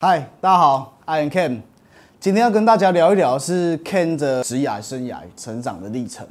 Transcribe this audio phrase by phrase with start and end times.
[0.00, 1.60] 嗨，大家好，I am Ken。
[2.20, 6.24] 今天要跟大家聊一聊是 Ken 的职业生涯成长的历程。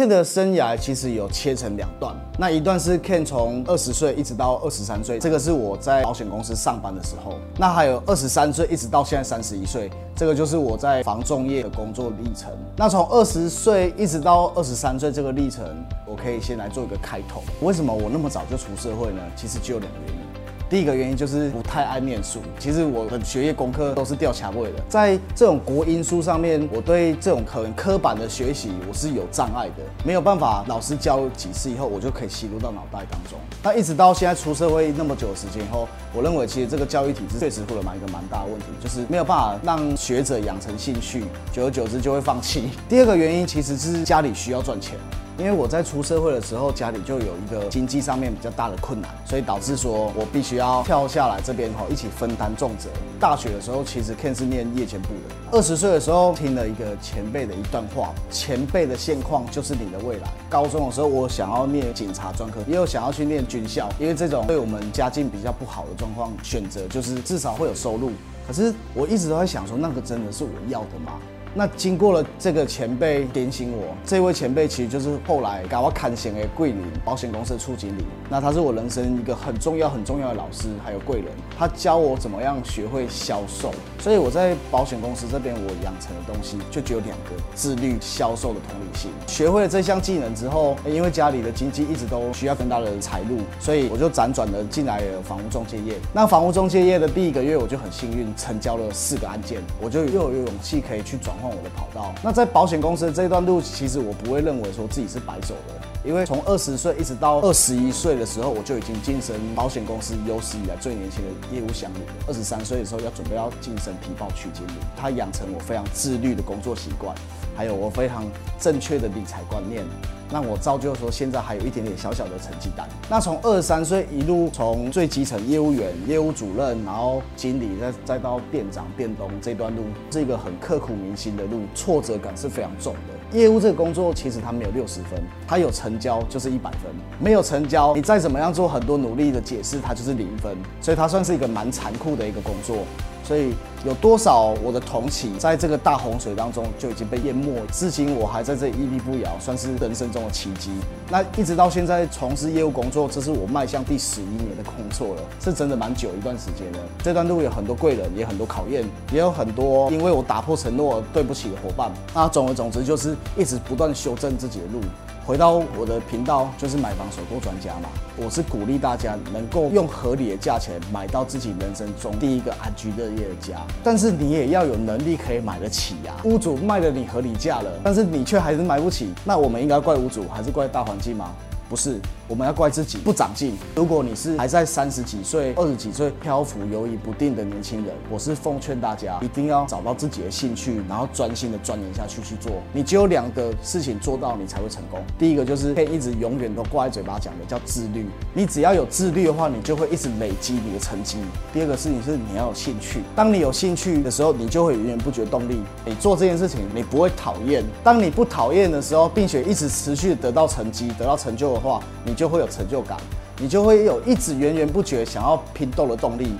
[0.00, 7.34] Ken 的生涯其实有切成两段，那一段是 Ken 从二十岁一直到二十三岁，这个是我在保险公司上班的时候。
[7.58, 12.50] 那还有二十三岁一直到现在三十一岁，这个就是我在防重业的工作历程。
[12.78, 15.66] 那从二十岁一直到二十三岁这个历程，
[16.06, 17.42] 我可以先来做一个开头。
[17.60, 19.20] 为什么我那么早就出社会呢？
[19.36, 20.29] 其实只有两个原因。
[20.70, 33.36] 第一个原因就是不太爱念书，其实我的学业功课都是掉卡位的，在这种国音书上面，我对这种很刻板的学习我是有障碍的，没有办法，老师教几次以后，我就可以吸入到脑袋当中。
[33.64, 42.70] 那一直到现在出社会那么久的时间以后，我认为其实这个教育体制确实出了蛮一个蛮大的问题，就是没有办法让学者养成兴趣，久而久之就会放弃。
[42.88, 44.96] 第二个原因其实是家里需要赚钱。
[45.40, 52.90] 因为我在出社会的时候，家里就有一个经济上面比较大的困难，所以导致说我必须要跳下来这边哈，一起分担重责。
[53.18, 55.34] 大学的时候，其实 Ken 是念夜间部的。
[55.50, 60.28] 二十岁的时候，听了一个前辈的一段话：前辈的现况就是你的未来。
[60.50, 68.12] 高中的时候，我想要念警察专科，也有想要去念军校，因为这种对我们家境比较不好的状况，选择就是至少会有收入。
[68.46, 71.12] 可是我一直都在想说，那个真的是我要的吗？
[71.52, 78.04] 那经过了这个前辈点醒我，这位前辈其实就是后来给我砍险的桂林保险公司的处经理。
[78.28, 81.26] 那他是我人生一个很重要很重要的老师，还有贵人。
[81.58, 89.10] 他教我怎么样学会销售，所以我在保险公司这边我养成的东西就只有两个：自律、销售的同理心。
[89.26, 95.94] 学会了这项技能之后，因为家里的经济一直都需要更大的财路，所以我就辗转的进来了房屋中介业。
[96.12, 101.34] 那房屋中介业的第一个月，我就很幸运成交了四个案件，我就又有勇气可以去转。
[101.40, 102.14] 换我的跑道。
[102.22, 111.98] 那在保险公司的这段路，其实我不会认为说自己是白走的，因为从二十岁一直到二十一岁的时候，我就已经晋升保险公司有史以来最年轻的业务经理。
[112.26, 117.14] 二十三岁的时候要准备要晋升皮包区经理，他养成我非常自律的工作习惯，
[117.54, 118.24] 还有我非常
[118.58, 119.84] 正确的理财观念。
[120.32, 122.88] 让我造就说，现在还有一点点小小的成绩单。
[123.10, 133.19] 那从二十三岁一路从最基层业务员、业务主任，然后经理，再再到店长、店东这段路，是一个很刻苦铭心的路，挫折感是非常重的。
[133.32, 140.56] 业务这个工作其实他没有六十分，他有成交就是一百分，没有成交，你再怎么样做很多努力的解释，他就是零分。
[140.80, 142.78] 所以它算是一个蛮残酷的一个工作。
[143.24, 143.54] 所以
[143.84, 150.70] 有多少我的同期在这个大洪水当中就已经被淹没，至今我还在这屹立不摇，算是人生中的奇迹。
[151.08, 156.78] 那一直到现在从事业务工作，这是我迈向第十一年的工作了，是真的蛮久一段时间的。
[157.02, 161.90] 这段路有很多贵人，也很多考验，也有很多因为我打破承诺对不起的伙伴。
[162.14, 164.80] 那总而总之就是一直不断修正自己的路。
[165.24, 167.88] 回到我的频道，就是买房首购专家嘛。
[168.16, 176.14] 我是鼓励大家能够用合理的价钱买到自己人生中第一个安居乐业的家，但是你也要有能力可以买得起呀。
[176.24, 181.32] 屋主卖了你合理价了，但是你却还是买不起，那我们应该怪屋主还是怪大环境吗？
[181.70, 183.56] 不是，我们要怪自己不长进。
[183.76, 192.50] 如果你是还在三十几岁、二十几岁漂浮游移不定的年轻人，我是奉劝大家一定要找到自己的兴趣，然后专心的钻研下去去做。
[192.72, 195.00] 你只有两个事情做到，你才会成功。
[195.16, 198.04] 第一个就是可以一直永远都挂在嘴巴讲的，叫自律。
[198.34, 201.18] 你只要有自律的话，你就会一直累积你的成绩。
[201.52, 203.00] 第二个事情是你要有兴趣。
[203.14, 205.62] 当你有兴趣的时候，你就会源源不绝动力。
[205.86, 207.64] 你做这件事情，你不会讨厌。
[207.84, 211.59] 当你不讨厌的时候，并且一直持续得到成绩、得到成就。
[211.60, 212.96] 话，你就会有成就感，
[213.38, 216.32] 你就会有一直源源不绝想要拼斗的动力。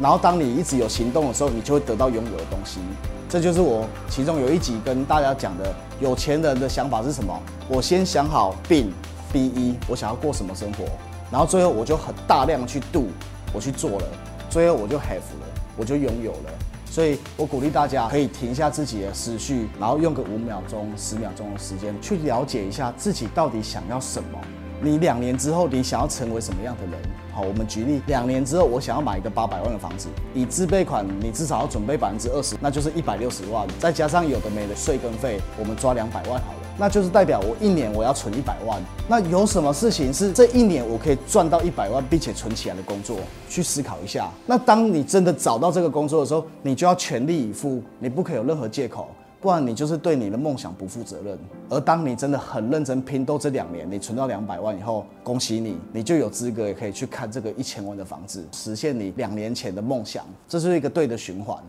[0.00, 2.80] 然后，当你一直有行动的时候，你就会得到拥有的东西。
[3.28, 7.40] 这就是我其中有一集跟大家讲的，有钱人的想法是什么？
[7.68, 8.92] 我先想好病
[9.32, 10.84] B 一，我想要过什么生活，
[11.30, 13.06] 然后最后我就很大量去 do，
[13.52, 14.06] 我去做了，
[14.50, 15.46] 最后我就 have 了，
[15.76, 16.50] 我就拥有了。
[16.90, 24.38] 所以我鼓励大家可以停下自己的思绪，然后用个五秒钟、十秒钟的时间去了解一下自己到底想要什么。
[24.84, 27.00] 你两年之后，你想要成为什么样的人？
[27.32, 38.80] 好，我们举例，两年之后，我想要买一个八百万的房子，以自备款，你至少要准备百分之二十，那就是一百六十万，再加上有的没的税跟费，我们抓两百万好了，那就是代表我一年我要存一百万。
[39.08, 43.16] 那有什么事情是这一年我可以赚到一百万，并且存起来的工作？
[43.48, 44.30] 去思考一下。
[44.46, 49.08] 那当你真的找到这个工作的时候，你就要全力以赴，你不可以有任何借口。
[49.44, 51.38] 不然你就是对你的梦想不负责任。
[51.68, 60.24] 而当你真的很认真拼斗这两年，你存到两百万以后，恭喜你，你就有资格也可以去看这个一千万的房子，实现你两年前的梦想。
[60.48, 61.62] 这是一个对的循环。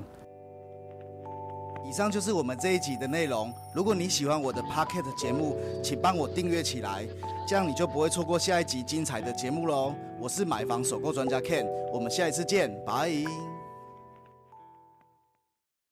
[1.86, 3.52] 以上就是我们这一集的内容。
[3.74, 7.06] 如果你喜欢我的 Pocket 节目，请帮我订阅起来，
[7.46, 9.94] 这样你就不会错过下一集精彩的节目喽。
[10.18, 13.12] 我是买房首购专家 Ken，我们下一次见，拜。